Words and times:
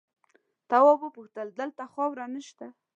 تواب 0.69 0.99
وپوښتل 1.03 1.47
دلته 1.59 1.83
خاوره 1.93 2.25
نه 2.33 2.41
شته؟ 2.47 2.67